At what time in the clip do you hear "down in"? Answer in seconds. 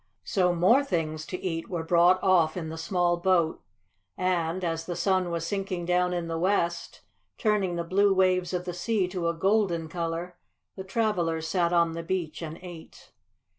5.85-6.27